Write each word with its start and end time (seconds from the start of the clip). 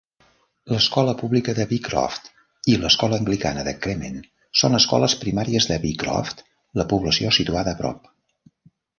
L'escola 0.73 1.13
pública 1.17 1.53
de 1.57 1.65
Beecroft 1.73 2.29
i 2.73 2.77
l'escola 2.85 3.19
anglicana 3.23 3.65
de 3.67 3.73
Cremen 3.83 4.17
són 4.61 4.77
escoles 4.77 5.15
primàries 5.25 5.67
de 5.73 5.77
Beecroft, 5.83 6.41
la 6.81 6.87
població 6.95 7.35
situada 7.37 7.75
a 7.77 7.79
prop. 7.83 8.11